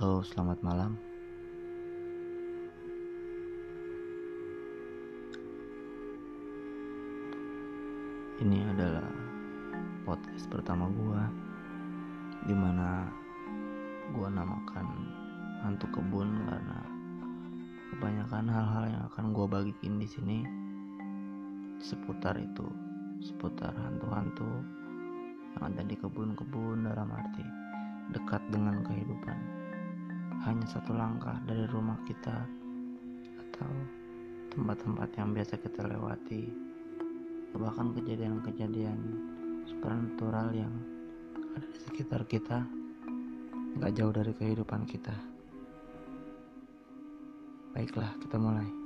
Halo, 0.00 0.24
selamat 0.24 0.64
malam. 0.64 0.96
Ini 8.40 8.64
adalah 8.72 9.04
podcast 10.08 10.48
pertama 10.48 10.88
gua 10.88 11.28
di 12.48 12.56
mana 12.56 13.12
gua 14.16 14.32
namakan 14.32 14.88
hantu 15.68 15.84
kebun 15.92 16.48
karena 16.48 16.80
kebanyakan 17.92 18.48
hal-hal 18.48 18.84
yang 18.88 19.04
akan 19.12 19.36
gua 19.36 19.52
bagiin 19.52 20.00
di 20.00 20.08
sini 20.08 20.38
seputar 21.76 22.40
itu, 22.40 22.64
seputar 23.20 23.76
hantu-hantu 23.76 24.48
yang 25.60 25.76
ada 25.76 25.84
di 25.84 25.92
kebun-kebun 25.92 26.88
dalam 26.88 27.12
arti 27.12 27.44
dekat 28.16 28.40
dengan 28.48 28.80
kehidupan. 28.80 29.59
Hanya 30.48 30.64
satu 30.64 30.96
langkah 30.96 31.36
dari 31.44 31.68
rumah 31.68 32.00
kita 32.08 32.48
atau 33.36 33.70
tempat-tempat 34.56 35.08
yang 35.20 35.36
biasa 35.36 35.60
kita 35.60 35.84
lewati. 35.84 36.48
Bahkan 37.52 37.92
kejadian-kejadian 38.00 38.98
supernatural 39.68 40.48
yang 40.56 40.72
ada 41.52 41.66
di 41.68 41.80
sekitar 41.84 42.24
kita 42.24 42.64
nggak 43.76 43.92
jauh 43.92 44.14
dari 44.14 44.32
kehidupan 44.32 44.88
kita. 44.88 45.14
Baiklah 47.76 48.16
kita 48.18 48.40
mulai 48.40 48.79